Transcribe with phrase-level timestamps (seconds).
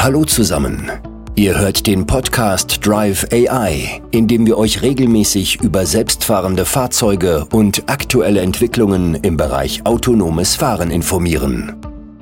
[0.00, 0.92] Hallo zusammen.
[1.34, 7.82] Ihr hört den Podcast Drive AI, in dem wir euch regelmäßig über selbstfahrende Fahrzeuge und
[7.88, 11.74] aktuelle Entwicklungen im Bereich autonomes Fahren informieren.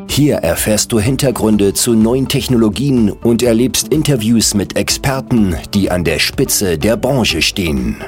[0.09, 6.19] Hier erfährst du Hintergründe zu neuen Technologien und erlebst Interviews mit Experten, die an der
[6.19, 7.99] Spitze der Branche stehen.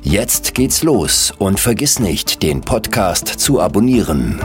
[0.00, 4.40] Jetzt geht's los und vergiss nicht, den Podcast zu abonnieren.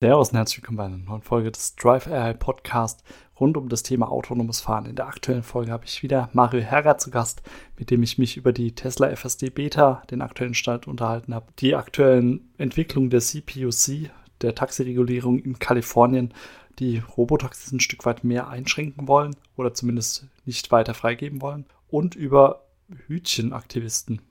[0.00, 3.02] Servus und herzlich willkommen bei einer neuen Folge des Drive AI Podcast
[3.40, 4.86] rund um das Thema autonomes Fahren.
[4.86, 7.42] In der aktuellen Folge habe ich wieder Mario Herrer zu Gast,
[7.76, 11.74] mit dem ich mich über die Tesla FSD Beta, den aktuellen Stand unterhalten habe, die
[11.74, 14.08] aktuellen Entwicklungen der CPUC,
[14.40, 16.32] der Taxiregulierung in Kalifornien,
[16.78, 22.14] die Robotaxis ein Stück weit mehr einschränken wollen oder zumindest nicht weiter freigeben wollen und
[22.14, 22.66] über
[23.08, 24.22] Hütchenaktivisten.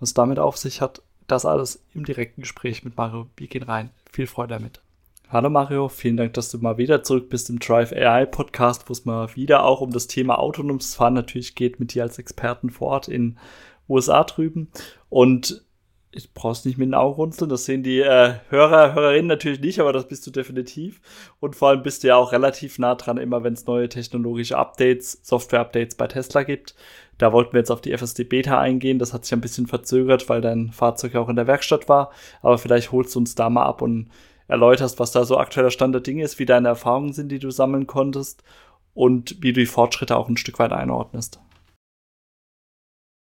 [0.00, 3.30] Was damit auf sich hat, das alles im direkten Gespräch mit Mario.
[3.38, 3.88] Wir gehen rein.
[4.12, 4.83] Viel Freude damit.
[5.34, 8.92] Hallo Mario, vielen Dank, dass du mal wieder zurück bist im Drive AI Podcast, wo
[8.92, 12.70] es mal wieder auch um das Thema autonomes Fahren natürlich geht, mit dir als Experten
[12.70, 13.36] vor Ort in
[13.88, 14.70] USA drüben.
[15.08, 15.64] Und
[16.12, 19.80] ich brauch's nicht mit den Augen runzeln, das sehen die äh, Hörer, Hörerinnen natürlich nicht,
[19.80, 21.00] aber das bist du definitiv.
[21.40, 24.56] Und vor allem bist du ja auch relativ nah dran, immer wenn es neue technologische
[24.56, 26.76] Updates, Software-Updates bei Tesla gibt.
[27.18, 29.00] Da wollten wir jetzt auf die FSD Beta eingehen.
[29.00, 32.12] Das hat sich ein bisschen verzögert, weil dein Fahrzeug auch in der Werkstatt war.
[32.40, 34.10] Aber vielleicht holst du uns da mal ab und
[34.48, 37.50] erläuterst, was da so aktueller Stand der Dinge ist, wie deine Erfahrungen sind, die du
[37.50, 38.42] sammeln konntest
[38.94, 41.40] und wie du die Fortschritte auch ein Stück weit einordnest.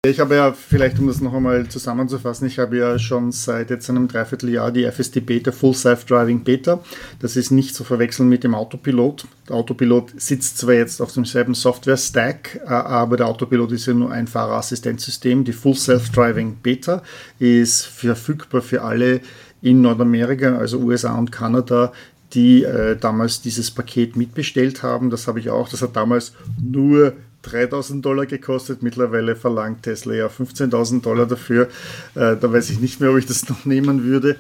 [0.06, 3.90] Ich habe ja, vielleicht um das noch einmal zusammenzufassen, ich habe ja schon seit jetzt
[3.90, 6.84] einem Dreivierteljahr die FSD Beta Full Self-Driving Beta.
[7.22, 9.26] Das ist nicht zu verwechseln mit dem Autopilot.
[9.48, 14.12] Der Autopilot sitzt zwar jetzt auf demselben Software-Stack, äh, aber der Autopilot ist ja nur
[14.12, 15.46] ein Fahrerassistenzsystem.
[15.46, 17.02] Die Full Self-Driving Beta
[17.40, 19.22] ist verfügbar für alle
[19.64, 21.94] in Nordamerika, also USA und Kanada,
[22.34, 25.10] die äh, damals dieses Paket mitbestellt haben.
[25.10, 25.70] Das habe ich auch.
[25.70, 27.14] Das hat damals nur
[27.44, 28.84] 3000 Dollar gekostet.
[28.84, 31.70] Mittlerweile verlangt Tesla ja 15.000 Dollar dafür.
[32.16, 34.36] Äh, da weiß ich nicht mehr, ob ich das noch nehmen würde.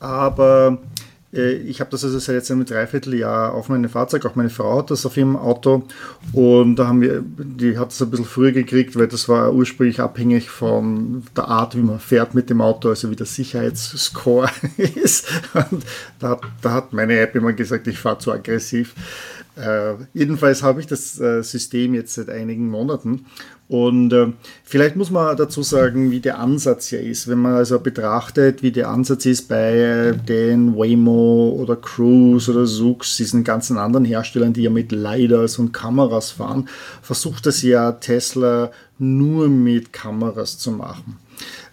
[0.00, 0.78] Aber
[1.32, 4.90] ich habe das also seit jetzt einem Dreivierteljahr auf meinem Fahrzeug, auch meine Frau hat
[4.90, 5.84] das auf ihrem Auto
[6.34, 10.00] und da haben wir, die hat es ein bisschen früher gekriegt, weil das war ursprünglich
[10.00, 15.26] abhängig von der Art, wie man fährt mit dem Auto, also wie der Sicherheitsscore ist.
[15.54, 15.84] Und
[16.18, 18.94] da, da hat meine App immer gesagt, ich fahre zu aggressiv.
[19.56, 23.26] Äh, jedenfalls habe ich das äh, System jetzt seit einigen Monaten
[23.72, 24.26] und äh,
[24.64, 27.26] vielleicht muss man dazu sagen, wie der Ansatz ja ist.
[27.26, 32.66] Wenn man also betrachtet, wie der Ansatz ist bei äh, den Waymo oder Cruise oder
[32.66, 36.68] Zoox, diesen ganzen anderen Herstellern, die ja mit LiDARs und Kameras fahren,
[37.00, 41.16] versucht das ja Tesla nur mit Kameras zu machen.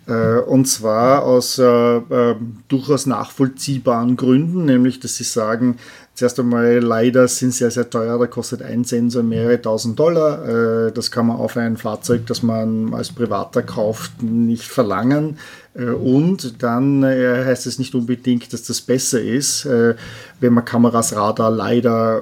[0.10, 2.36] Äh, und zwar aus äh, äh,
[2.68, 5.78] durchaus nachvollziehbaren Gründen, nämlich dass sie sagen,
[6.16, 10.88] zuerst einmal leider sind sehr, sehr teuer, da kostet ein Sensor mehrere tausend Dollar.
[10.88, 15.38] Äh, das kann man auf ein Fahrzeug, das man als Privater kauft, nicht verlangen.
[15.76, 22.22] Und dann heißt es nicht unbedingt, dass das besser ist, wenn man Kameras, Radar, leider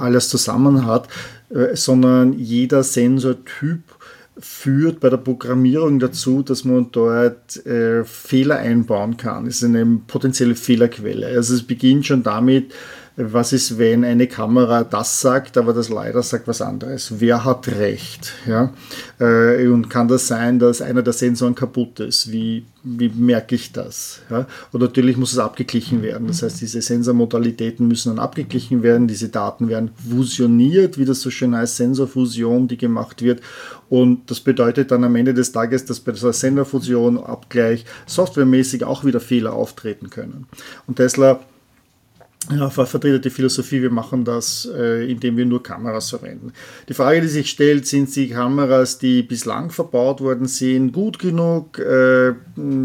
[0.00, 1.08] alles zusammen hat,
[1.74, 3.82] sondern jeder Sensortyp
[4.38, 9.46] führt bei der Programmierung dazu, dass man dort äh, Fehler einbauen kann.
[9.46, 11.28] Es ist eine potenzielle Fehlerquelle.
[11.28, 12.72] Also es beginnt schon damit,
[13.16, 17.14] was ist, wenn eine Kamera das sagt, aber das leider sagt was anderes?
[17.20, 18.32] Wer hat recht?
[18.44, 18.72] Ja?
[19.20, 22.32] Äh, und kann das sein, dass einer der Sensoren kaputt ist?
[22.32, 24.20] Wie, wie merke ich das?
[24.30, 24.48] Ja?
[24.72, 26.26] Und natürlich muss es abgeglichen werden.
[26.26, 29.06] Das heißt, diese Sensormodalitäten müssen dann abgeglichen werden.
[29.06, 33.40] Diese Daten werden fusioniert, wie das so schön heißt, Sensorfusion, die gemacht wird.
[33.94, 39.04] Und das bedeutet dann am Ende des Tages, dass bei dieser Sensorfusion, Abgleich, softwaremäßig auch
[39.04, 40.48] wieder Fehler auftreten können.
[40.88, 41.38] Und Tesla
[42.50, 46.52] ja, vertretet die Philosophie, wir machen das, äh, indem wir nur Kameras verwenden.
[46.88, 51.78] Die Frage, die sich stellt, sind die Kameras, die bislang verbaut worden sind, gut genug
[51.78, 52.34] äh,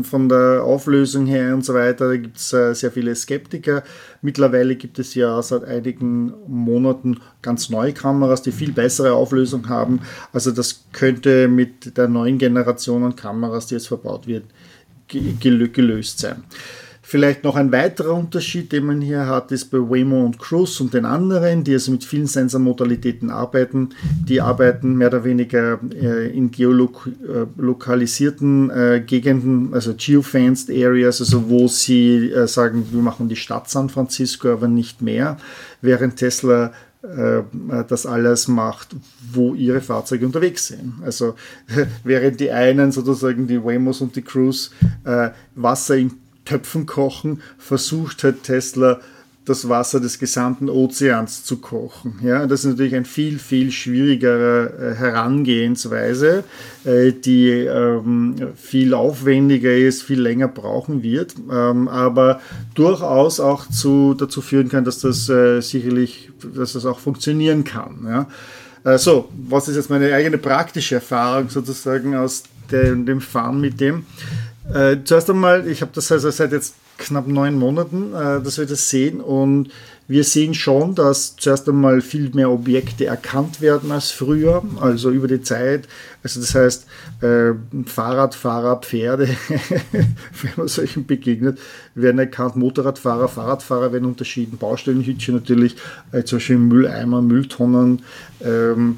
[0.03, 2.07] von der Auflösung her und so weiter?
[2.07, 3.83] Da gibt es äh, sehr viele Skeptiker.
[4.21, 10.01] Mittlerweile gibt es ja seit einigen Monaten ganz neue Kameras, die viel bessere Auflösung haben.
[10.31, 14.45] Also das könnte mit der neuen Generation an Kameras, die jetzt verbaut wird,
[15.09, 16.43] gelöst sein.
[17.09, 20.93] Vielleicht noch ein weiterer Unterschied, den man hier hat, ist bei Waymo und Cruise und
[20.93, 23.89] den anderen, die also mit vielen Sensormodalitäten arbeiten.
[24.27, 31.67] Die arbeiten mehr oder weniger äh, in geolokalisierten äh, Gegenden, also geofenced Areas, also wo
[31.67, 35.37] sie äh, sagen, wir machen die Stadt San Francisco, aber nicht mehr,
[35.81, 37.41] während Tesla äh,
[37.87, 38.89] das alles macht,
[39.33, 40.93] wo ihre Fahrzeuge unterwegs sind.
[41.03, 41.33] Also
[42.03, 44.69] während die einen sozusagen die Waymos und die Cruise
[45.05, 46.11] äh, Wasser in
[46.49, 48.99] Töpfen kochen, versucht halt Tesla
[49.45, 52.19] das Wasser des gesamten Ozeans zu kochen.
[52.23, 56.43] Ja, das ist natürlich eine viel, viel schwierigere äh, Herangehensweise,
[56.85, 62.41] äh, die ähm, viel aufwendiger ist, viel länger brauchen wird, ähm, aber
[62.75, 68.05] durchaus auch zu, dazu führen kann, dass das äh, sicherlich, dass das auch funktionieren kann.
[68.07, 68.27] Ja.
[68.97, 74.05] So, was ist jetzt meine eigene praktische Erfahrung sozusagen aus dem Fahren mit dem?
[74.73, 78.65] Äh, zuerst einmal, ich habe das also seit jetzt knapp neun Monaten, äh, dass wir
[78.65, 79.19] das sehen.
[79.21, 79.69] Und
[80.07, 85.27] wir sehen schon, dass zuerst einmal viel mehr Objekte erkannt werden als früher, also über
[85.27, 85.87] die Zeit.
[86.23, 86.87] Also das heißt,
[87.21, 87.53] äh,
[87.85, 89.29] Fahrradfahrer, Pferde,
[89.91, 91.59] wenn man solchen begegnet,
[91.95, 95.75] werden erkannt, Motorradfahrer, Fahrradfahrer werden unterschieden, Baustellenhütchen natürlich,
[96.11, 98.01] äh, zum Beispiel Mülleimer, Mülltonnen.
[98.43, 98.97] Ähm,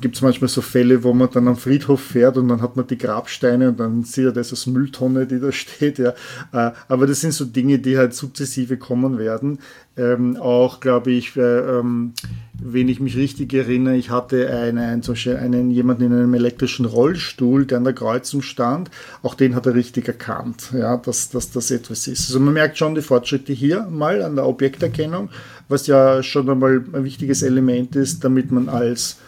[0.00, 2.86] gibt es manchmal so Fälle, wo man dann am Friedhof fährt und dann hat man
[2.86, 5.98] die Grabsteine und dann sieht er das als Mülltonne, die da steht.
[5.98, 6.14] Ja.
[6.52, 9.60] Äh, aber das sind so Dinge, die halt sukzessive kommen werden.
[9.96, 11.40] Ähm, auch, glaube ich, äh,
[11.78, 12.14] ähm,
[12.60, 16.84] wenn ich mich richtig erinnere, ich hatte einen, zum Beispiel einen, jemanden in einem elektrischen
[16.84, 18.90] Rollstuhl, der an der Kreuzung stand.
[19.22, 22.28] Auch den hat er richtig erkannt, ja, dass, dass das etwas ist.
[22.28, 25.28] Also man merkt schon die Fortschritte hier mal an der Objekterkennung,
[25.68, 29.18] was ja schon einmal ein wichtiges Element ist, damit man als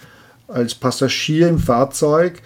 [0.49, 2.43] als Passagier im Fahrzeug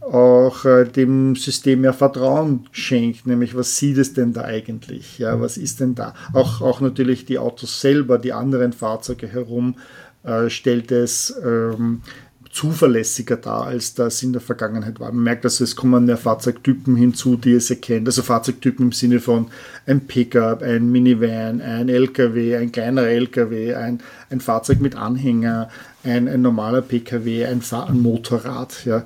[0.00, 5.18] auch äh, dem System mehr Vertrauen schenkt, nämlich was sieht es denn da eigentlich?
[5.18, 6.14] Ja, was ist denn da?
[6.32, 9.76] Auch, auch natürlich die Autos selber, die anderen Fahrzeuge herum,
[10.24, 12.02] äh, stellt es ähm,
[12.50, 15.12] zuverlässiger dar, als das in der Vergangenheit war.
[15.12, 18.08] Man merkt, dass es kommen mehr Fahrzeugtypen hinzu, die es erkennt.
[18.08, 19.46] Also Fahrzeugtypen im Sinne von
[19.86, 24.00] ein Pickup, ein Minivan, ein LKW, ein kleiner LKW, ein,
[24.30, 25.70] ein Fahrzeug mit Anhänger,
[26.02, 28.84] ein, ein normaler PKW, ein, Fahr ein Motorrad.
[28.84, 29.04] Ja.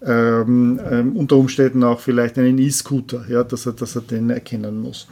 [0.00, 4.80] Ähm, ähm, unter Umständen auch vielleicht einen E-Scooter, ja, dass, er, dass er den erkennen
[4.80, 5.08] muss.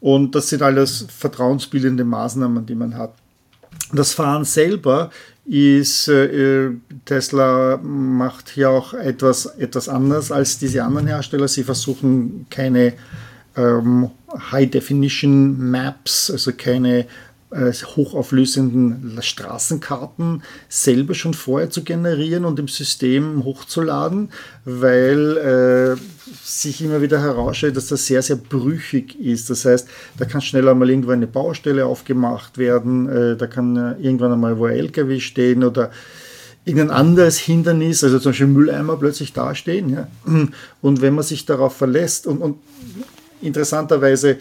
[0.00, 3.12] Und das sind alles vertrauensbildende Maßnahmen, die man hat.
[3.92, 5.10] Das Fahren selber
[5.50, 6.70] ist, äh,
[7.04, 11.48] Tesla macht hier auch etwas, etwas anders als diese anderen Hersteller.
[11.48, 12.92] Sie versuchen keine
[13.56, 14.10] ähm,
[14.52, 17.06] High-Definition Maps, also keine äh,
[17.52, 24.30] hochauflösenden Straßenkarten selber schon vorher zu generieren und im System hochzuladen,
[24.64, 26.00] weil äh,
[26.44, 29.50] sich immer wieder herausstellt, dass das sehr, sehr brüchig ist.
[29.50, 29.88] Das heißt,
[30.18, 34.58] da kann schnell einmal irgendwo eine Baustelle aufgemacht werden, äh, da kann äh, irgendwann einmal
[34.58, 35.90] wo ein LKW stehen oder
[36.64, 39.88] irgendein anderes Hindernis, also zum Beispiel Mülleimer plötzlich dastehen.
[39.88, 40.08] Ja?
[40.82, 42.58] Und wenn man sich darauf verlässt und, und
[43.42, 44.36] interessanterweise,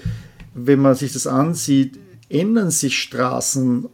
[0.54, 1.98] wenn man sich das ansieht,
[2.30, 3.90] ändern sich Straßen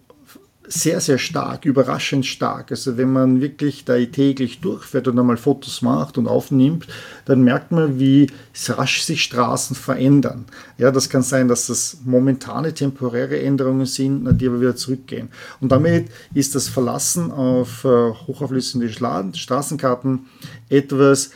[0.68, 2.72] sehr, sehr stark, überraschend stark.
[2.72, 6.88] Also wenn man wirklich da täglich durchfährt und einmal Fotos macht und aufnimmt,
[7.26, 8.32] dann merkt man, wie
[8.68, 10.46] rasch sich Straßen verändern.
[10.78, 15.30] Ja, das kann sein, dass das momentane temporäre Änderungen sind, die aber wieder zurückgehen.
[15.60, 17.88] Und damit ist das Verlassen auf äh,
[18.28, 20.26] hochauflösende Straßenkarten
[20.70, 21.32] etwas,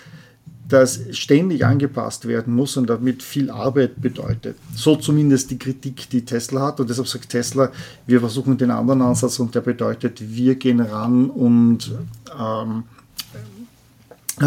[0.69, 4.55] das ständig angepasst werden muss und damit viel Arbeit bedeutet.
[4.75, 6.79] So zumindest die Kritik, die Tesla hat.
[6.79, 7.71] Und deshalb sagt Tesla,
[8.05, 11.91] wir versuchen den anderen Ansatz und der bedeutet, wir gehen ran und
[12.39, 12.83] ähm,
[14.41, 14.45] äh,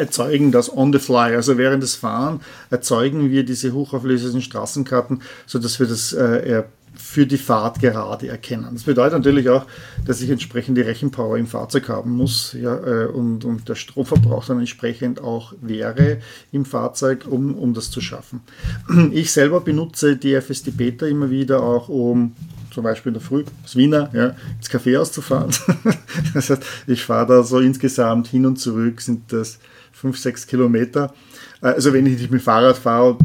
[0.00, 1.34] erzeugen das on the fly.
[1.34, 6.62] Also während des Fahren erzeugen wir diese hochauflösenden Straßenkarten, sodass wir das äh,
[7.00, 8.68] für die Fahrt gerade erkennen.
[8.72, 9.66] Das bedeutet natürlich auch,
[10.04, 14.46] dass ich entsprechend die Rechenpower im Fahrzeug haben muss ja, äh, und, und der Stromverbrauch
[14.46, 16.18] dann entsprechend auch wäre
[16.52, 18.40] im Fahrzeug, um, um das zu schaffen.
[19.12, 22.36] Ich selber benutze die FSD Beta immer wieder auch, um
[22.70, 25.50] zum Beispiel in der Früh aus Wiener ja, ins Café auszufahren.
[26.34, 29.58] das heißt, ich fahre da so insgesamt hin und zurück, sind das
[29.92, 31.12] 5, 6 Kilometer
[31.60, 33.18] also wenn ich nicht mit Fahrrad fahre,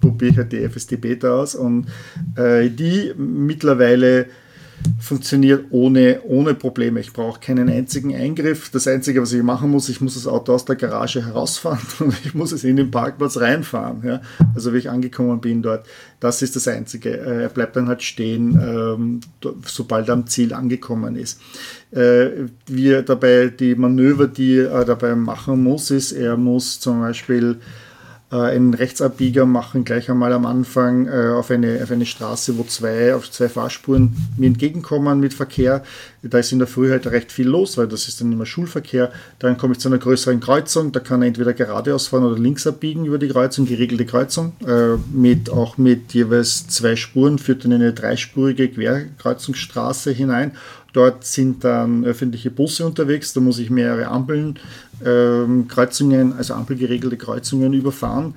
[0.00, 1.54] probiere ich halt die FSD Beta aus.
[1.54, 1.86] Und
[2.36, 4.26] äh, die mittlerweile
[5.00, 7.00] funktioniert ohne, ohne Probleme.
[7.00, 8.70] Ich brauche keinen einzigen Eingriff.
[8.70, 12.14] Das Einzige, was ich machen muss, ich muss das Auto aus der Garage herausfahren und
[12.24, 14.02] ich muss es in den Parkplatz reinfahren.
[14.04, 14.20] Ja?
[14.54, 15.86] Also wie ich angekommen bin dort,
[16.20, 17.10] das ist das Einzige.
[17.10, 19.20] Äh, er bleibt dann halt stehen, ähm,
[19.66, 21.40] sobald er am Ziel angekommen ist.
[21.90, 27.58] Äh, wir dabei die Manöver, die er dabei machen muss, ist, er muss zum Beispiel
[28.32, 32.64] äh, einen Rechtsabbieger machen, gleich einmal am Anfang äh, auf, eine, auf eine Straße, wo
[32.64, 35.82] zwei, auf zwei Fahrspuren mir entgegenkommen mit Verkehr.
[36.22, 39.12] Da ist in der Früh halt recht viel los, weil das ist dann immer Schulverkehr.
[39.38, 42.66] Dann komme ich zu einer größeren Kreuzung, da kann er entweder geradeaus fahren oder links
[42.66, 47.72] abbiegen über die Kreuzung, geregelte Kreuzung, äh, mit, auch mit jeweils zwei Spuren, führt dann
[47.72, 50.52] in eine dreispurige Querkreuzungsstraße hinein.
[50.92, 54.58] Dort sind dann öffentliche Busse unterwegs, da muss ich mehrere Ampeln,
[55.04, 58.34] ähm, Kreuzungen, also ampelgeregelte Kreuzungen überfahren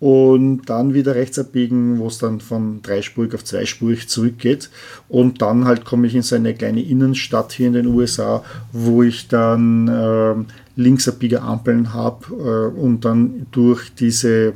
[0.00, 4.70] und dann wieder rechts abbiegen, wo es dann von dreispurig auf zweispurig zurückgeht.
[5.08, 9.02] Und dann halt komme ich in so eine kleine Innenstadt hier in den USA, wo
[9.02, 10.34] ich dann äh,
[10.80, 14.52] Linksabbieger-Ampeln habe äh, und dann durch diese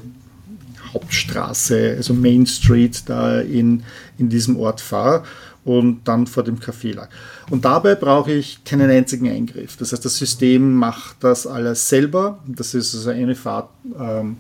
[0.93, 3.83] Hauptstraße, also Main Street da in,
[4.19, 5.25] in diesem Ort fahre
[5.65, 7.09] und dann vor dem Café lag.
[7.51, 9.77] Und dabei brauche ich keinen einzigen Eingriff.
[9.77, 12.39] Das heißt, das System macht das alles selber.
[12.47, 13.69] Das ist also eine Fahrt.
[13.99, 14.39] Ähm,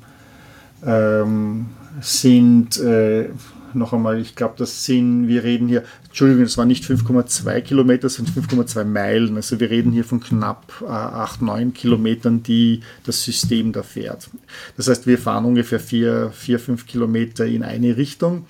[0.85, 1.67] ähm,
[2.01, 3.29] sind äh,
[3.75, 8.03] noch einmal, ich glaube, das sind, wir reden hier, Entschuldigung, das waren nicht 5,2 Kilometer,
[8.03, 9.37] das sind 5,2 Meilen.
[9.37, 14.29] Also wir reden hier von knapp äh, 8, 9 Kilometern, die das System da fährt.
[14.77, 18.47] Das heißt, wir fahren ungefähr 4, 4 5 Kilometer in eine Richtung.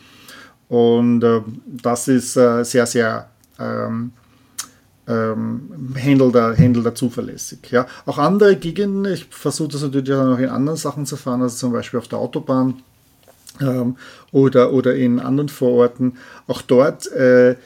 [0.72, 4.12] Und äh, das ist äh, sehr, sehr ähm,
[5.06, 7.58] ähm, handelt, er, handelt er zuverlässig.
[7.70, 7.86] Ja.
[8.06, 11.56] Auch andere Gegenden, ich versuche das natürlich auch noch in anderen Sachen zu fahren, also
[11.56, 12.76] zum Beispiel auf der Autobahn
[13.60, 13.96] ähm,
[14.30, 16.16] oder, oder in anderen Vororten.
[16.46, 17.56] Auch dort äh,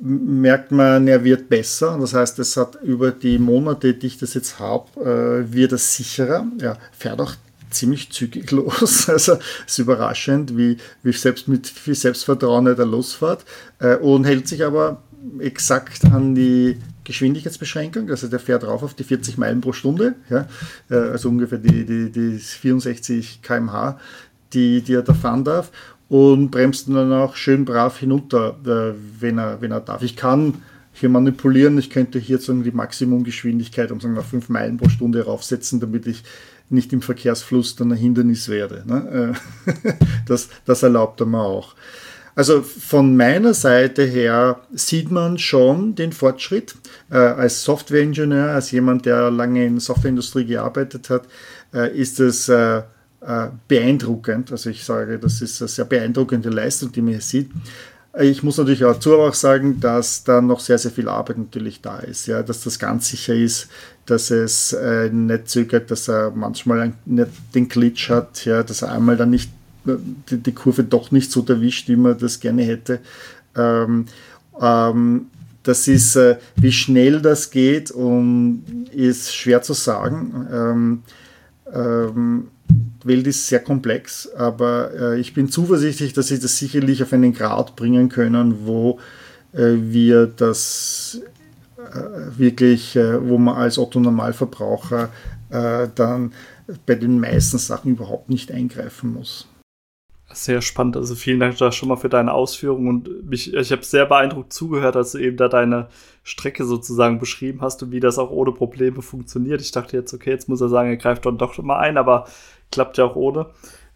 [0.00, 1.96] merkt man, er wird besser.
[2.00, 5.94] Das heißt, es hat über die Monate, die ich das jetzt habe, äh, wird es
[5.94, 6.44] sicherer.
[6.58, 7.36] Er fährt auch
[7.76, 9.08] ziemlich zügig los.
[9.08, 13.44] Also es ist überraschend, wie, wie selbst mit viel Selbstvertrauen er da losfährt
[13.78, 15.02] äh, und hält sich aber
[15.40, 20.46] exakt an die Geschwindigkeitsbeschränkung, also der fährt rauf auf die 40 Meilen pro Stunde, ja,
[20.90, 23.98] äh, also ungefähr die, die, die 64 km/h,
[24.52, 25.70] die, die er da fahren darf
[26.08, 30.02] und bremst dann auch schön brav hinunter, äh, wenn er, wenn er darf.
[30.02, 30.54] Ich kann
[30.92, 35.24] hier manipulieren, ich könnte hier sagen, die Maximumgeschwindigkeit um sagen wir, 5 Meilen pro Stunde
[35.24, 36.22] raufsetzen, damit ich
[36.68, 38.82] nicht im Verkehrsfluss dann ein Hindernis werde.
[38.86, 39.34] Ne?
[39.66, 39.92] Äh,
[40.26, 41.74] das, das erlaubt er mir auch.
[42.34, 46.74] Also von meiner Seite her sieht man schon den Fortschritt.
[47.10, 51.24] Äh, als Software-Ingenieur, als jemand, der lange in der Softwareindustrie gearbeitet hat,
[51.72, 52.50] äh, ist es
[53.66, 54.52] beeindruckend.
[54.52, 57.50] Also ich sage, das ist eine sehr beeindruckende Leistung, die man hier sieht.
[58.18, 61.82] Ich muss natürlich auch dazu auch sagen, dass da noch sehr, sehr viel Arbeit natürlich
[61.82, 62.26] da ist.
[62.26, 63.68] Ja, dass das ganz sicher ist,
[64.06, 68.82] dass es äh, nicht zögert, dass er manchmal ein, nicht den Glitch hat, ja, dass
[68.82, 69.50] er einmal dann nicht
[69.84, 73.00] die, die, Kurve doch nicht so erwischt, wie man das gerne hätte.
[73.54, 74.06] Ähm,
[74.60, 75.26] ähm,
[75.62, 80.46] das ist, äh, wie schnell das geht, und ist schwer zu sagen.
[80.52, 81.02] Ähm,
[81.72, 82.48] ähm,
[83.04, 87.32] Welt ist sehr komplex, aber äh, ich bin zuversichtlich, dass sie das sicherlich auf einen
[87.32, 88.98] Grad bringen können, wo
[89.52, 91.20] äh, wir das
[91.78, 95.10] äh, wirklich, äh, wo man als Otto Normalverbraucher
[95.50, 96.32] äh, dann
[96.84, 99.46] bei den meisten Sachen überhaupt nicht eingreifen muss.
[100.36, 100.98] Sehr spannend.
[100.98, 104.52] Also vielen Dank da schon mal für deine Ausführungen und mich, ich habe sehr beeindruckt
[104.52, 105.88] zugehört, als du eben da deine
[106.24, 109.62] Strecke sozusagen beschrieben hast und wie das auch ohne Probleme funktioniert.
[109.62, 112.26] Ich dachte jetzt, okay, jetzt muss er sagen, er greift dann doch mal ein, aber
[112.70, 113.46] klappt ja auch ohne.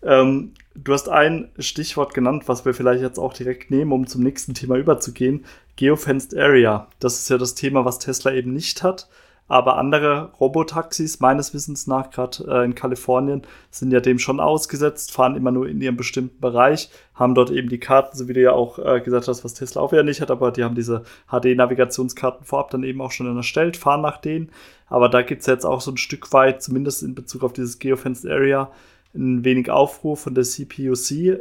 [0.02, 4.22] Ähm, du hast ein Stichwort genannt, was wir vielleicht jetzt auch direkt nehmen, um zum
[4.22, 5.44] nächsten Thema überzugehen.
[5.76, 6.88] Geofenced Area.
[7.00, 9.10] Das ist ja das Thema, was Tesla eben nicht hat.
[9.50, 13.42] Aber andere Robotaxis, meines Wissens nach, gerade äh, in Kalifornien,
[13.72, 17.68] sind ja dem schon ausgesetzt, fahren immer nur in ihrem bestimmten Bereich, haben dort eben
[17.68, 20.20] die Karten, so wie du ja auch äh, gesagt hast, was Tesla auch wieder nicht
[20.20, 21.02] hat, aber die haben diese
[21.32, 24.50] HD-Navigationskarten vorab dann eben auch schon erstellt, fahren nach denen.
[24.86, 27.80] Aber da gibt es jetzt auch so ein Stück weit, zumindest in Bezug auf dieses
[27.80, 28.70] Geofenced Area,
[29.16, 31.40] ein wenig Aufruhr von der CPUC,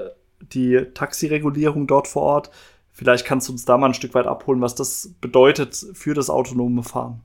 [0.52, 2.50] die Taxiregulierung dort vor Ort.
[2.92, 6.32] Vielleicht kannst du uns da mal ein Stück weit abholen, was das bedeutet für das
[6.32, 7.22] autonome Fahren.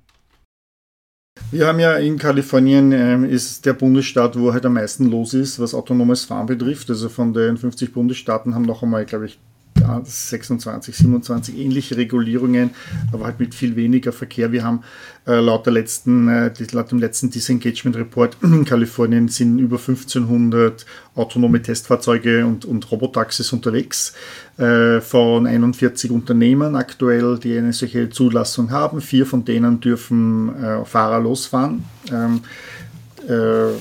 [1.54, 5.60] Wir haben ja in Kalifornien äh, ist der Bundesstaat, wo halt am meisten los ist,
[5.60, 6.90] was autonomes Fahren betrifft.
[6.90, 9.38] Also von den 50 Bundesstaaten haben noch einmal, glaube ich,
[10.04, 12.70] 26, 27 ähnliche Regulierungen,
[13.12, 14.52] aber halt mit viel weniger Verkehr.
[14.52, 14.82] Wir haben
[15.26, 20.84] äh, laut, der letzten, äh, laut dem letzten Disengagement Report in Kalifornien sind über 1500
[21.14, 24.14] autonome Testfahrzeuge und, und Robotaxis unterwegs
[24.58, 29.00] äh, von 41 Unternehmen aktuell, die eine solche Zulassung haben.
[29.00, 31.84] Vier von denen dürfen äh, Fahrer losfahren.
[32.12, 32.40] Ähm,
[33.28, 33.72] äh,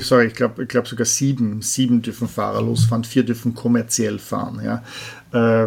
[0.00, 4.60] sorry, ich glaube ich glaub sogar sieben, sieben dürfen Fahrer losfahren, vier dürfen kommerziell fahren.
[4.64, 4.82] Ja.
[5.32, 5.64] Äh,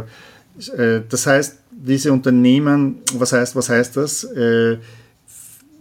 [0.71, 4.27] äh, das heißt, diese Unternehmen, was heißt, was heißt das?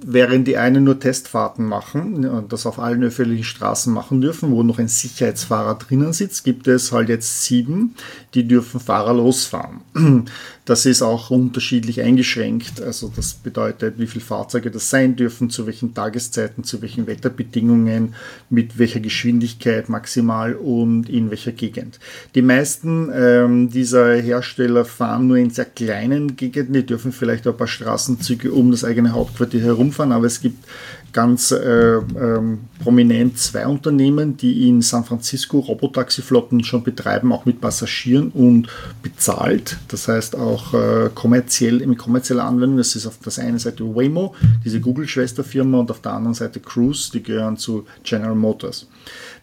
[0.04, 4.62] Während die einen nur Testfahrten machen und das auf allen öffentlichen Straßen machen dürfen, wo
[4.62, 7.94] noch ein Sicherheitsfahrer drinnen sitzt, gibt es halt jetzt sieben,
[8.34, 9.80] die dürfen fahrerlos fahren.
[10.66, 12.82] Das ist auch unterschiedlich eingeschränkt.
[12.82, 18.16] Also das bedeutet, wie viele Fahrzeuge das sein dürfen, zu welchen Tageszeiten, zu welchen Wetterbedingungen,
[18.50, 22.00] mit welcher Geschwindigkeit maximal und in welcher Gegend.
[22.34, 26.72] Die meisten ähm, dieser Hersteller fahren nur in sehr kleinen Gegenden.
[26.72, 30.64] Die dürfen vielleicht ein paar Straßenzüge um das eigene Hauptquartier herumfahren, aber es gibt
[31.12, 37.60] ganz äh, ähm, prominent zwei Unternehmen, die in San Francisco Robotaxiflotten schon betreiben, auch mit
[37.60, 38.68] Passagieren und
[39.02, 39.78] bezahlt.
[39.88, 42.76] Das heißt auch äh, kommerziell, in kommerzieller Anwendung.
[42.76, 47.10] Das ist auf der einen Seite Waymo, diese Google-Schwesterfirma, und auf der anderen Seite Cruise,
[47.12, 48.86] die gehören zu General Motors.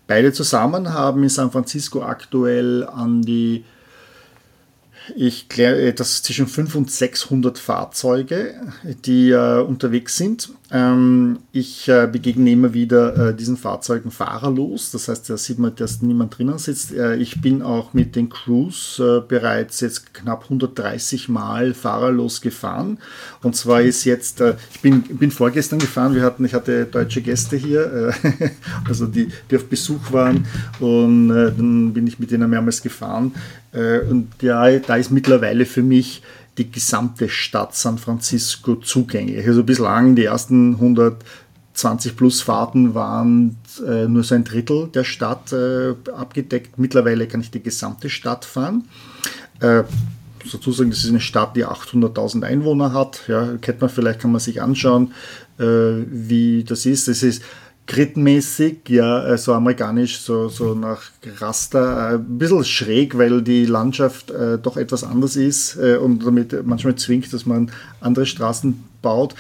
[0.06, 3.64] Beide zusammen haben in San Francisco aktuell an die
[5.15, 8.55] ich kläre, das zwischen 500 und 600 Fahrzeuge,
[9.05, 10.50] die äh, unterwegs sind.
[10.72, 14.91] Ähm, ich äh, begegne immer wieder äh, diesen Fahrzeugen fahrerlos.
[14.91, 16.93] Das heißt, da sieht man, dass niemand drinnen sitzt.
[16.93, 22.98] Äh, ich bin auch mit den Crews äh, bereits jetzt knapp 130 Mal fahrerlos gefahren.
[23.41, 26.15] Und zwar ist jetzt, äh, ich bin, bin vorgestern gefahren.
[26.15, 28.13] Wir hatten, ich hatte deutsche Gäste hier,
[28.88, 30.45] also die, die auf Besuch waren.
[30.79, 33.33] Und dann bin ich mit denen mehrmals gefahren.
[33.74, 36.22] Und ja, da ist mittlerweile für mich
[36.58, 39.46] die gesamte Stadt San Francisco zugänglich.
[39.48, 45.51] Also bislang die ersten 120 plus Fahrten waren äh, nur so ein Drittel der Stadt
[45.51, 46.77] äh, abgedeckt.
[46.77, 48.88] Mittlerweile kann ich die gesamte Stadt fahren.
[49.60, 49.84] Äh,
[50.46, 53.22] sozusagen, das ist eine Stadt, die 800.000 Einwohner hat.
[53.27, 55.13] Ja, kennt man vielleicht, kann man sich anschauen,
[55.58, 57.08] äh, wie das ist.
[57.08, 57.42] Das ist
[57.86, 61.02] gridmäßig, ja, also amerikanisch, so, so nach
[61.40, 66.25] Raster, äh, ein bisschen schräg, weil die Landschaft äh, doch etwas anders ist äh, und
[66.25, 69.36] damit manchmal zwingt, dass man andere Straßen baut,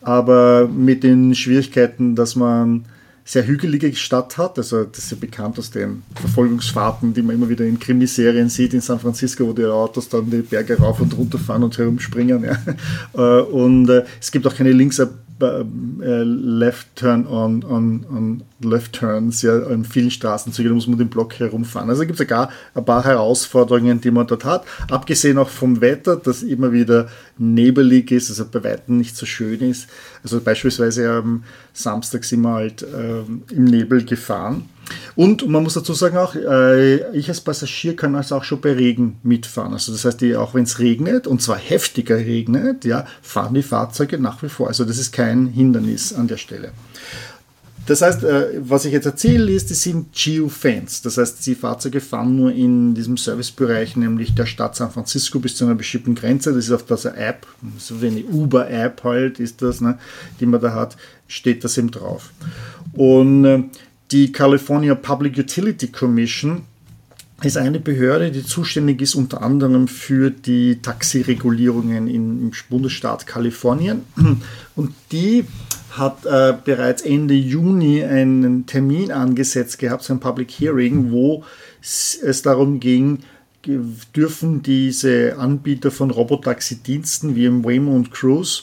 [0.00, 2.84] aber mit den Schwierigkeiten, dass man
[3.28, 4.56] sehr hügelige Stadt hat.
[4.56, 8.72] Also das ist ja bekannt aus den Verfolgungsfahrten, die man immer wieder in Krimiserien sieht
[8.72, 12.44] in San Francisco, wo die Autos dann die Berge rauf und runter fahren und herumspringen.
[12.44, 12.56] Ja.
[13.14, 18.92] Äh, und äh, es gibt auch keine Linksab äh, Left Turn on, on, on Left
[18.92, 21.88] Turns ja in vielen Straßenzügen, da muss man den Block herumfahren.
[21.90, 24.64] Also gibt es ja gar ein paar Herausforderungen, die man dort hat.
[24.90, 29.60] Abgesehen auch vom Wetter, das immer wieder nebelig ist, also bei Weitem nicht so schön
[29.60, 29.88] ist.
[30.22, 34.68] Also beispielsweise am Samstag sind wir halt äh, im Nebel gefahren.
[35.16, 38.72] Und man muss dazu sagen auch, äh, ich als Passagier kann also auch schon bei
[38.72, 39.72] Regen mitfahren.
[39.72, 43.62] Also das heißt, die, auch wenn es regnet, und zwar heftiger regnet, ja, fahren die
[43.62, 44.68] Fahrzeuge nach wie vor.
[44.68, 46.72] Also das ist kein Hindernis an der Stelle.
[47.88, 51.00] Das heißt, äh, was ich jetzt erzähle, ist, die sind Geofans.
[51.00, 55.56] Das heißt, die Fahrzeuge fahren nur in diesem Servicebereich, nämlich der Stadt San Francisco bis
[55.56, 56.52] zu einer bestimmten Grenze.
[56.52, 57.46] Das ist auf dieser App,
[57.78, 59.98] so wie eine Uber-App halt ist das, ne,
[60.38, 60.98] die man da hat,
[61.28, 62.30] steht das eben drauf.
[62.92, 63.64] Und äh,
[64.10, 66.62] die California Public Utility Commission
[67.42, 74.02] ist eine Behörde, die zuständig ist unter anderem für die Taxiregulierungen im Bundesstaat Kalifornien.
[74.76, 75.44] Und die
[75.90, 81.44] hat äh, bereits Ende Juni einen Termin angesetzt gehabt, so ein Public Hearing, wo
[81.80, 83.20] es darum ging,
[84.16, 88.62] dürfen diese Anbieter von Robotaxi-Diensten wie im Waymo und Cruise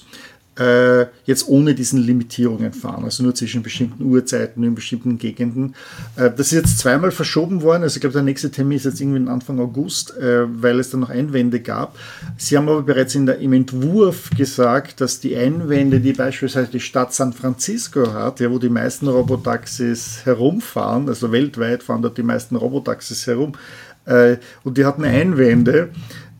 [0.59, 5.75] äh, jetzt ohne diesen Limitierungen fahren, also nur zwischen bestimmten Uhrzeiten in bestimmten Gegenden.
[6.15, 9.01] Äh, das ist jetzt zweimal verschoben worden, also ich glaube, der nächste Termin ist jetzt
[9.01, 11.97] irgendwie Anfang August, äh, weil es dann noch Einwände gab.
[12.37, 16.79] Sie haben aber bereits in der, im Entwurf gesagt, dass die Einwände, die beispielsweise die
[16.79, 22.23] Stadt San Francisco hat, ja, wo die meisten Robotaxis herumfahren, also weltweit fahren dort die
[22.23, 23.53] meisten Robotaxis herum,
[24.05, 25.89] äh, und die hatten Einwände,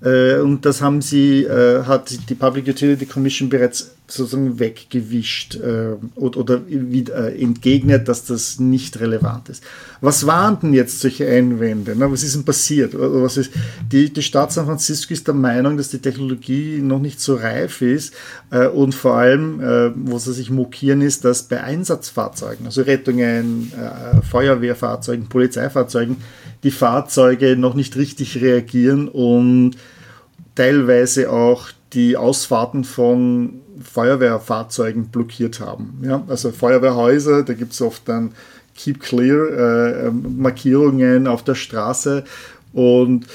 [0.02, 5.96] äh, und das haben sie, äh, hat die Public Utility Commission bereits sozusagen weggewischt äh,
[6.16, 9.64] oder, oder äh, entgegnet, dass das nicht relevant ist.
[10.00, 11.96] Was waren denn jetzt solche Einwände?
[11.98, 12.94] Na, was ist denn passiert?
[12.96, 13.52] Was ist,
[13.92, 17.82] die, die Stadt San Francisco ist der Meinung, dass die Technologie noch nicht so reif
[17.82, 18.14] ist
[18.52, 23.72] äh, und vor allem, äh, wo sie sich mokieren, ist, dass bei Einsatzfahrzeugen, also Rettungen,
[23.74, 26.18] äh, Feuerwehrfahrzeugen, Polizeifahrzeugen,
[26.64, 29.78] die Fahrzeuge noch nicht richtig reagieren und
[30.54, 36.02] teilweise auch die Ausfahrten von Feuerwehrfahrzeugen blockiert haben.
[36.04, 36.24] Ja?
[36.28, 38.32] Also Feuerwehrhäuser, da gibt es oft dann
[38.76, 42.24] Keep Clear äh, ähm, Markierungen auf der Straße
[42.74, 43.26] und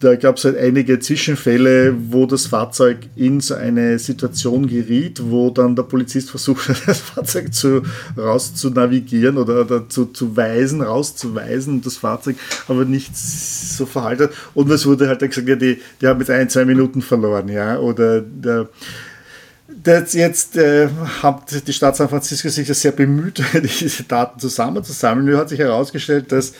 [0.00, 5.50] da gab es halt einige Zwischenfälle, wo das Fahrzeug in so eine Situation geriet, wo
[5.50, 7.82] dann der Polizist versucht hat, das Fahrzeug zu,
[8.16, 12.36] raus zu navigieren oder, oder zu, weisen, rauszuweisen, das Fahrzeug
[12.68, 14.28] aber nicht so verhalten.
[14.54, 17.78] Und es wurde halt gesagt, ja, die, die haben jetzt ein, zwei Minuten verloren, ja,
[17.78, 18.68] oder der,
[19.88, 20.88] das jetzt äh,
[21.22, 23.42] hat die Stadt San Francisco sich sehr bemüht,
[23.80, 25.26] diese Daten zusammenzusammeln.
[25.26, 26.52] Nur hat sich herausgestellt, dass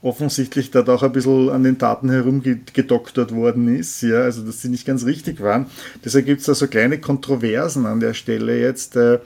[0.00, 4.68] offensichtlich da doch ein bisschen an den Daten herumgedoktert worden ist, ja, also dass sie
[4.68, 5.66] nicht ganz richtig waren.
[6.04, 8.96] Deshalb gibt es da so kleine Kontroversen an der Stelle jetzt.
[8.96, 9.20] Äh,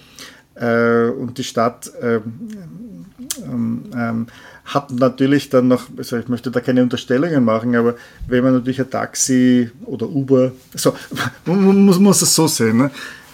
[0.57, 3.07] äh, und die Stadt ähm,
[3.45, 4.27] ähm, ähm,
[4.65, 7.95] hat natürlich dann noch, also ich möchte da keine Unterstellungen machen, aber
[8.27, 10.95] wenn man natürlich ein Taxi oder Uber, so,
[11.45, 12.91] man muss, muss es so sehen, ne?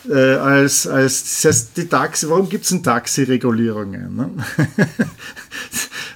[0.09, 4.17] Äh, als, als das heißt, die Taxi, warum gibt es denn Taxiregulierungen?
[4.17, 4.31] Ne?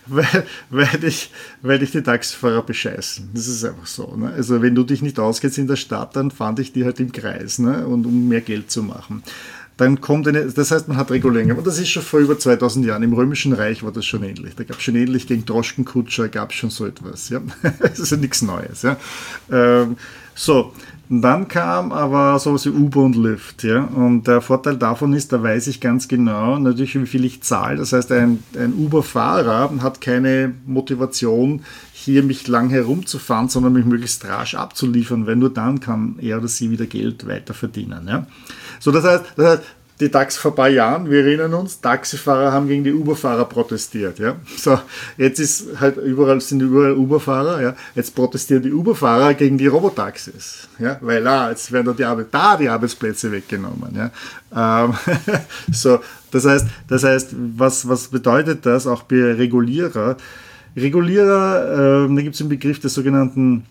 [0.07, 1.31] weil, weil, dich,
[1.63, 3.31] weil dich die Taxifahrer bescheißen.
[3.35, 4.17] Das ist einfach so.
[4.17, 4.33] Ne?
[4.33, 7.13] Also wenn du dich nicht auskennst in der Stadt, dann fahren dich die halt im
[7.13, 7.87] Kreis, ne?
[7.87, 9.23] und um mehr Geld zu machen
[9.77, 11.59] dann kommt eine, das heißt, man hat Regulierung.
[11.59, 13.03] Und das ist schon vor über 2000 Jahren.
[13.03, 14.55] Im Römischen Reich war das schon ähnlich.
[14.57, 17.29] Da gab es schon ähnlich gegen Droschkenkutscher, gab es schon so etwas.
[17.29, 17.43] Ja?
[17.81, 18.83] Das ist ja nichts Neues.
[18.83, 18.97] Ja?
[19.51, 19.97] Ähm,
[20.35, 20.73] so,
[21.09, 23.63] und dann kam aber sowas wie Uber und Lyft.
[23.63, 23.85] Ja?
[23.85, 27.77] Und der Vorteil davon ist, da weiß ich ganz genau natürlich, wie viel ich zahle.
[27.77, 34.25] Das heißt, ein, ein Uber-Fahrer hat keine Motivation, hier mich lang herumzufahren, sondern mich möglichst
[34.25, 38.07] rasch abzuliefern, weil nur dann kann er oder sie wieder Geld weiter verdienen.
[38.09, 38.27] Ja?
[38.81, 39.63] So, das heißt, das heißt
[40.01, 44.19] die Taxi vor ein paar Jahren, wir erinnern uns, Taxifahrer haben gegen die Uber-Fahrer protestiert.
[44.19, 44.37] Ja?
[44.59, 44.79] So,
[45.17, 47.75] jetzt ist halt überall sind überall Uber-Fahrer, ja?
[47.95, 50.69] jetzt protestieren die Uber-Fahrer gegen die Robotaxis.
[50.79, 50.99] Ja?
[51.01, 53.95] Weil ah, jetzt werden da die, da die Arbeitsplätze weggenommen.
[53.95, 54.85] Ja?
[54.85, 54.95] Ähm,
[55.73, 60.17] so, das heißt, das heißt was, was bedeutet das auch bei Regulierer?
[60.77, 63.65] Regulierer, äh, da gibt es den Begriff des sogenannten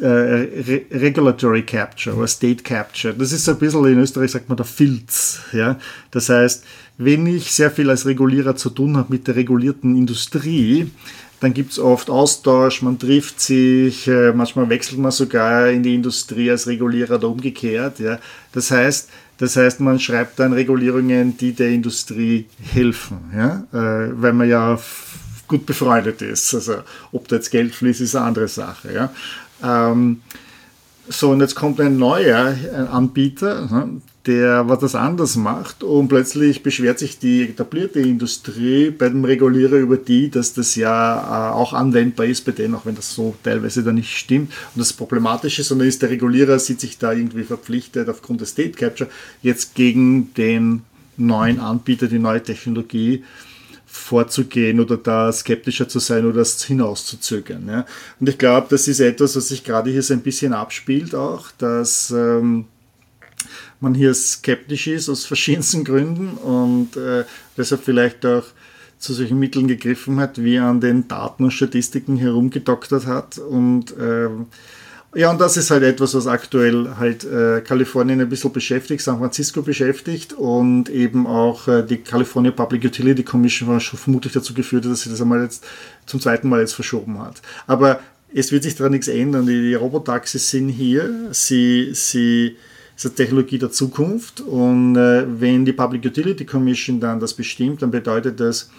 [0.00, 3.14] äh, Re Regulatory Capture oder State Capture.
[3.14, 5.40] Das ist ein bisschen, in Österreich sagt man der Filz.
[5.52, 5.78] Ja?
[6.10, 6.64] Das heißt,
[6.98, 10.90] wenn ich sehr viel als Regulierer zu tun habe mit der regulierten Industrie,
[11.40, 15.94] dann gibt es oft Austausch, man trifft sich, äh, manchmal wechselt man sogar in die
[15.94, 17.98] Industrie als Regulierer oder umgekehrt.
[17.98, 18.18] Ja?
[18.52, 23.66] Das, heißt, das heißt, man schreibt dann Regulierungen, die der Industrie helfen, ja?
[23.72, 24.78] Äh, weil man ja
[25.46, 26.54] gut befreundet ist.
[26.54, 26.76] Also
[27.12, 28.92] ob da jetzt Geld fließt, ist eine andere Sache.
[28.92, 29.12] Ja?
[29.62, 30.22] Ähm,
[31.08, 32.56] so, und jetzt kommt ein neuer
[32.90, 39.08] Anbieter, ne, der was das anders macht und plötzlich beschwert sich die etablierte Industrie bei
[39.08, 42.96] dem Regulierer über die, dass das ja äh, auch anwendbar ist bei denen, auch wenn
[42.96, 44.52] das so teilweise da nicht stimmt.
[44.74, 48.72] Und das Problematische, sondern ist, der Regulierer sieht sich da irgendwie verpflichtet aufgrund des State
[48.72, 49.08] Capture
[49.42, 50.82] jetzt gegen den
[51.16, 53.22] neuen Anbieter, die neue Technologie
[53.86, 57.68] vorzugehen oder da skeptischer zu sein oder es hinauszuzögern.
[57.68, 57.86] Ja.
[58.20, 61.50] Und ich glaube, das ist etwas, was sich gerade hier so ein bisschen abspielt auch,
[61.56, 62.66] dass ähm,
[63.80, 67.24] man hier skeptisch ist aus verschiedensten Gründen und äh,
[67.56, 68.44] deshalb vielleicht auch
[68.98, 74.46] zu solchen Mitteln gegriffen hat, wie an den Daten und Statistiken herumgedoktert hat und ähm,
[75.16, 79.18] ja, und das ist halt etwas, was aktuell halt äh, Kalifornien ein bisschen beschäftigt, San
[79.18, 84.52] Francisco beschäftigt und eben auch äh, die California Public Utility Commission war schon vermutlich dazu
[84.52, 85.64] geführt, dass sie das einmal jetzt
[86.04, 87.40] zum zweiten Mal jetzt verschoben hat.
[87.66, 88.00] Aber
[88.34, 89.46] es wird sich daran nichts ändern.
[89.46, 91.28] Die, die Robotaxis sind hier.
[91.30, 92.56] Sie, sie
[92.96, 97.82] ist eine Technologie der Zukunft und äh, wenn die Public Utility Commission dann das bestimmt,
[97.82, 98.70] dann bedeutet das,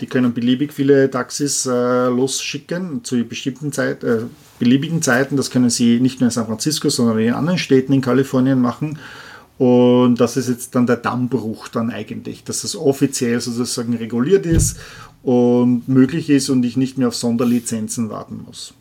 [0.00, 4.20] die können beliebig viele Taxis äh, losschicken zu bestimmten Zeit, äh,
[4.58, 5.36] beliebigen Zeiten.
[5.36, 8.98] Das können sie nicht nur in San Francisco, sondern in anderen Städten in Kalifornien machen.
[9.58, 14.78] Und das ist jetzt dann der Dammbruch dann eigentlich, dass das offiziell sozusagen reguliert ist
[15.22, 18.74] und möglich ist und ich nicht mehr auf Sonderlizenzen warten muss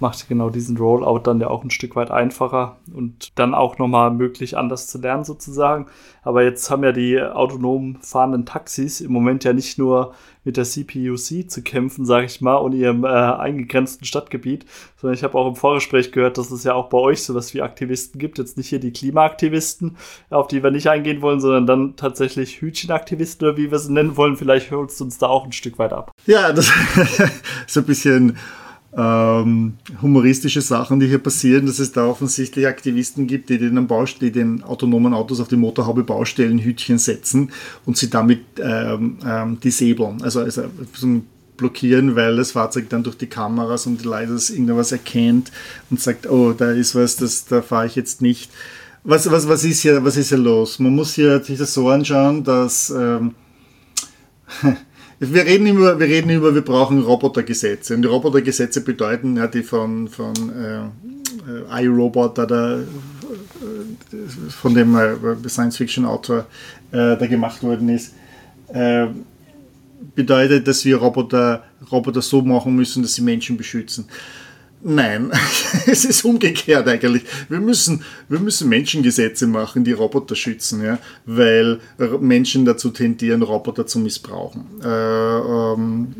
[0.00, 4.10] macht genau diesen Rollout dann ja auch ein Stück weit einfacher und dann auch nochmal
[4.10, 5.86] möglich, anders zu lernen sozusagen.
[6.22, 10.64] Aber jetzt haben ja die autonom fahrenden Taxis im Moment ja nicht nur mit der
[10.64, 14.66] CPUC zu kämpfen, sage ich mal, und ihrem äh, eingegrenzten Stadtgebiet,
[15.00, 17.62] sondern ich habe auch im Vorgespräch gehört, dass es ja auch bei euch sowas wie
[17.62, 18.38] Aktivisten gibt.
[18.38, 19.96] Jetzt nicht hier die Klimaaktivisten,
[20.30, 24.16] auf die wir nicht eingehen wollen, sondern dann tatsächlich Hütchenaktivisten oder wie wir sie nennen
[24.16, 24.36] wollen.
[24.36, 26.10] Vielleicht holst du uns da auch ein Stück weit ab.
[26.26, 26.70] Ja, das
[27.66, 28.36] ist ein bisschen
[28.96, 34.20] ähm, humoristische Sachen, die hier passieren, dass es da offensichtlich Aktivisten gibt, die den, Baust
[34.20, 37.50] die den autonomen Autos auf die Motorhaube Baustellenhütchen setzen
[37.86, 40.64] und sie damit ähm, ähm, disablen, also, also
[41.56, 45.50] blockieren, weil das Fahrzeug dann durch die Kameras und leider irgendwas erkennt
[45.90, 48.50] und sagt, oh, da ist was, das, da fahre ich jetzt nicht.
[49.02, 50.78] Was, was, was, ist hier, was ist hier los?
[50.78, 53.34] Man muss hier sich das so anschauen, dass ähm,
[55.20, 57.94] wir reden immer, wir reden immer, wir brauchen Robotergesetze.
[57.94, 62.84] Und die Robotergesetze bedeuten, ja, die von, von äh, äh iRobot oder äh,
[64.50, 66.46] von dem äh, Science-Fiction-Autor
[66.92, 68.14] äh, da gemacht worden ist,
[68.68, 69.06] äh,
[70.14, 74.06] bedeutet, dass wir Roboter, Roboter so machen müssen, dass sie Menschen beschützen.
[74.86, 75.32] Nein,
[75.86, 77.24] es ist umgekehrt eigentlich.
[77.48, 80.98] Wir müssen, wir müssen Menschengesetze machen, die Roboter schützen, ja?
[81.24, 81.80] weil
[82.20, 84.66] Menschen dazu tendieren, Roboter zu missbrauchen.
[84.84, 86.14] Äh, ähm,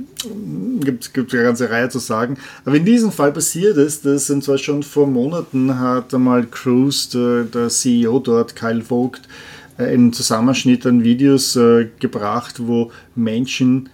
[0.80, 2.38] gibt, gibt eine ganze Reihe zu sagen.
[2.64, 7.10] Aber in diesem Fall passiert es, das sind zwar schon vor Monaten hat einmal Cruise,
[7.12, 9.28] der, der CEO dort, Kyle Vogt,
[9.76, 13.90] äh, einen Zusammenschnitt an Videos äh, gebracht, wo Menschen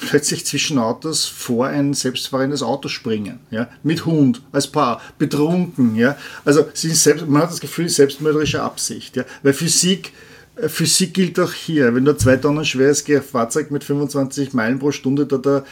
[0.00, 6.16] plötzlich zwischen Autos vor ein selbstfahrendes Auto springen, ja, mit Hund, als Paar, betrunken, ja.
[6.44, 10.12] Also selbst, man hat das Gefühl, selbstmörderische Absicht, ja, weil Physik,
[10.56, 11.94] äh, Physik gilt auch hier.
[11.94, 15.64] Wenn du zwei Tonnen schweres Fahrzeug mit 25 Meilen pro Stunde da, da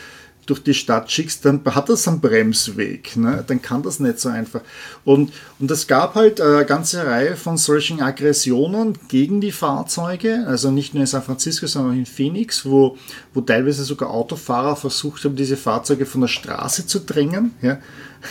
[0.48, 3.16] durch die Stadt schickst, dann hat das einen Bremsweg.
[3.16, 3.44] Ne?
[3.46, 4.62] Dann kann das nicht so einfach.
[5.04, 10.70] Und, und es gab halt eine ganze Reihe von solchen Aggressionen gegen die Fahrzeuge, also
[10.70, 12.96] nicht nur in San Francisco, sondern auch in Phoenix, wo,
[13.34, 17.52] wo teilweise sogar Autofahrer versucht haben, diese Fahrzeuge von der Straße zu drängen.
[17.62, 17.78] Ja?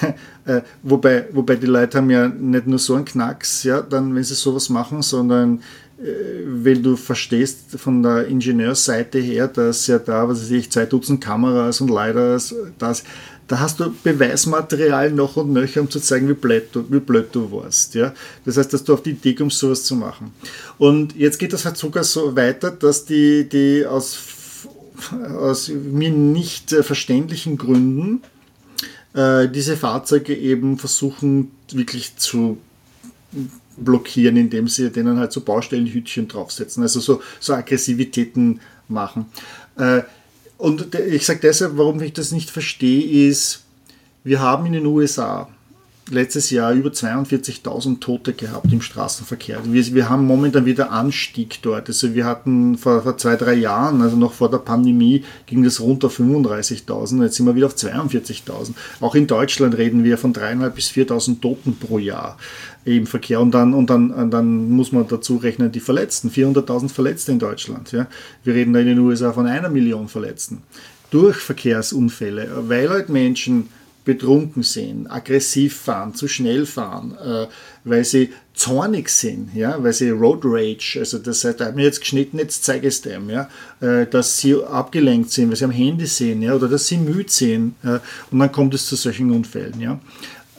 [0.46, 4.24] Äh, wobei, wobei die Leute haben ja nicht nur so einen Knacks, ja, dann, wenn
[4.24, 5.62] sie sowas machen, sondern
[6.00, 10.86] äh, wenn du verstehst von der Ingenieursseite her, dass ja da, was weiß ich, zwei
[10.86, 13.04] Dutzend Kameras und LiDARs, das,
[13.48, 17.30] da hast du Beweismaterial noch und nöcher, um zu zeigen, wie blöd du, wie blöd
[17.32, 17.96] du warst.
[17.96, 18.14] Ja?
[18.46, 20.34] Das heißt, dass du auf die Idee kommst, sowas zu machen.
[20.78, 24.18] Und jetzt geht das halt sogar so weiter, dass die, die aus,
[25.40, 28.22] aus mir nicht verständlichen Gründen
[29.14, 32.58] äh, diese Fahrzeuge eben versuchen wirklich zu
[33.78, 39.26] blockieren, indem sie denen halt so Baustellenhütchen draufsetzen, also so, so Aggressivitäten machen.
[39.78, 40.02] Äh,
[40.58, 43.64] und ich sage deshalb, warum ich das nicht verstehe, ist,
[44.24, 45.50] wir haben in den USA
[46.10, 49.60] letztes Jahr über 42.000 Tote gehabt im Straßenverkehr.
[49.66, 51.88] Wir, wir, haben momentan wieder Anstieg dort.
[51.88, 55.80] Also wir hatten vor, vor zwei, drei Jahren, also noch vor der Pandemie, ging das
[55.80, 57.24] runter auf 35.000.
[57.24, 58.74] Jetzt sind wir wieder auf 42.000.
[59.02, 62.38] Auch in Deutschland reden wir von 3.500 bis 4.000 Toten pro Jahr
[62.86, 63.42] im Verkehr.
[63.42, 66.30] Und dann, und dann, und dann muss man dazu rechnen die Verletzten.
[66.30, 67.92] 400.000 Verletzte in Deutschland.
[67.92, 68.08] Ja.
[68.44, 70.64] Wir reden da in den USA von einer Million Verletzten
[71.12, 73.70] durch Verkehrsunfälle, weil halt Menschen
[74.08, 77.48] betrunken sind, aggressiv fahren, zu schnell fahren, äh,
[77.84, 81.84] weil sie zornig sind, ja, weil sie Road Rage, also das heißt, da hat mir
[81.84, 83.50] jetzt geschnitten, jetzt zeige ich es dem, ja,
[83.82, 87.30] äh, dass sie abgelenkt sind, weil sie am Handy sehen, ja, oder dass sie müde
[87.30, 88.00] sind, äh,
[88.32, 90.00] und dann kommt es zu solchen Unfällen, ja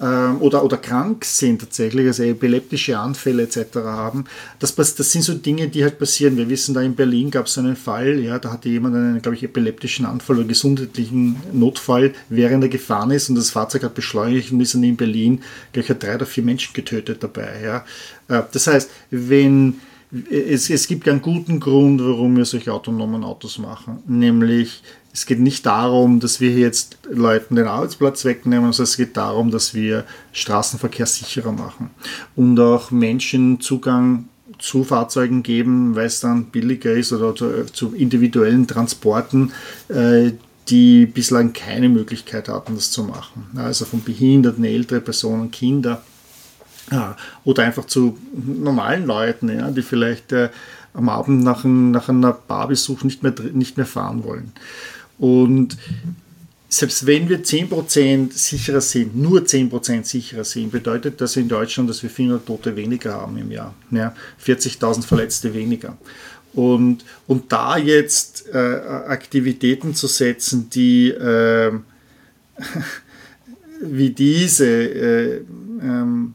[0.00, 3.76] ähm, oder, oder krank sind tatsächlich, also epileptische Anfälle etc.
[3.76, 4.24] haben.
[4.58, 6.36] Das, das sind so Dinge, die halt passieren.
[6.36, 9.36] Wir wissen, da in Berlin gab es einen Fall, ja, da hatte jemand einen, glaube
[9.36, 14.52] ich, epileptischen Anfall oder gesundheitlichen Notfall, während er gefahren ist und das Fahrzeug hat beschleunigt
[14.52, 17.48] und ist dann in Berlin gleich drei oder vier Menschen getötet dabei.
[17.64, 17.84] Ja.
[18.28, 19.80] Äh, das heißt, wenn
[20.30, 24.82] es, es gibt einen guten Grund, warum wir solche autonomen Autos machen, nämlich
[25.12, 29.50] es geht nicht darum, dass wir jetzt Leuten den Arbeitsplatz wegnehmen, sondern es geht darum,
[29.50, 31.90] dass wir Straßenverkehr sicherer machen
[32.36, 37.94] und auch Menschen Zugang zu Fahrzeugen geben, weil es dann billiger ist oder zu, zu
[37.94, 39.52] individuellen Transporten,
[39.88, 40.32] äh,
[40.68, 43.46] die bislang keine Möglichkeit hatten, das zu machen.
[43.56, 46.02] Also von Behinderten, ältere Personen, Kinder
[47.44, 50.48] oder einfach zu normalen Leuten, die vielleicht äh,
[50.94, 54.52] am Abend nach, ein, nach einer Barbesuch nicht mehr, nicht mehr fahren wollen.
[55.18, 55.76] Und
[56.68, 62.02] selbst wenn wir 10% sicherer sind, nur 10% sicherer sind, bedeutet das in Deutschland, dass
[62.02, 63.74] wir 400 Tote weniger haben im Jahr.
[63.90, 65.96] Ja, 40.000 Verletzte weniger.
[66.52, 71.72] Und, und da jetzt äh, Aktivitäten zu setzen, die äh,
[73.80, 75.40] wie diese, äh,
[75.80, 76.34] ähm,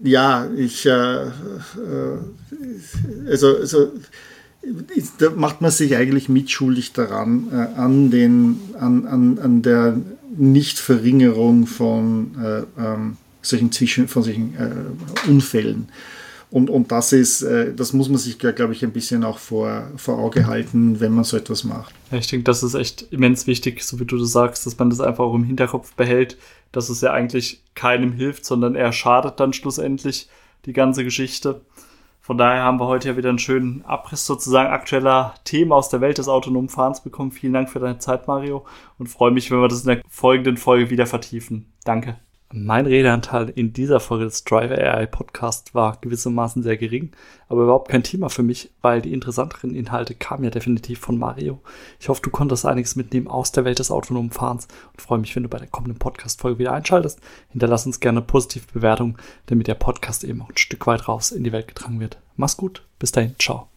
[0.00, 1.30] ja, ich, äh, äh,
[3.28, 3.92] also, also
[5.18, 9.96] da macht man sich eigentlich mitschuldig daran, äh, an, den, an, an, an der
[10.36, 15.88] Nichtverringerung von äh, ähm, solchen, Zwischen, von solchen äh, Unfällen.
[16.50, 19.90] Und, und das ist, äh, das muss man sich, glaube ich, ein bisschen auch vor,
[19.96, 21.94] vor Auge halten, wenn man so etwas macht.
[22.10, 24.90] Ja, ich denke, das ist echt immens wichtig, so wie du das sagst, dass man
[24.90, 26.36] das einfach auch im Hinterkopf behält,
[26.70, 30.28] dass es ja eigentlich keinem hilft, sondern eher schadet dann schlussendlich
[30.66, 31.62] die ganze Geschichte.
[32.24, 36.00] Von daher haben wir heute ja wieder einen schönen Abriss sozusagen aktueller Themen aus der
[36.00, 37.32] Welt des autonomen Fahrens bekommen.
[37.32, 38.64] Vielen Dank für deine Zeit, Mario,
[38.96, 41.72] und freue mich, wenn wir das in der folgenden Folge wieder vertiefen.
[41.84, 42.20] Danke.
[42.54, 47.12] Mein Redeanteil in dieser Folge des Driver AI Podcast war gewissermaßen sehr gering,
[47.48, 51.62] aber überhaupt kein Thema für mich, weil die interessanteren Inhalte kamen ja definitiv von Mario.
[51.98, 55.34] Ich hoffe, du konntest einiges mitnehmen aus der Welt des autonomen Fahrens und freue mich,
[55.34, 57.20] wenn du bei der kommenden Podcast-Folge wieder einschaltest.
[57.48, 61.44] Hinterlass uns gerne positive Bewertungen, damit der Podcast eben auch ein Stück weit raus in
[61.44, 62.18] die Welt getragen wird.
[62.36, 63.71] Mach's gut, bis dahin, ciao.